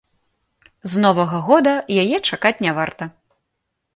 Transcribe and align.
З 0.93 1.01
новага 1.03 1.41
года 1.49 1.73
яе 2.03 2.17
чакаць 2.29 2.63
не 2.67 2.71
варта. 2.79 3.03